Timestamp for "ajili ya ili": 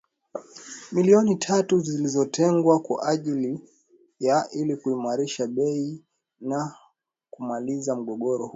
3.07-4.75